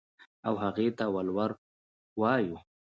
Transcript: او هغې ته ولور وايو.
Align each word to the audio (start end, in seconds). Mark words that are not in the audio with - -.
او 0.47 0.53
هغې 0.63 0.87
ته 0.97 1.05
ولور 1.15 1.51
وايو. 2.19 2.57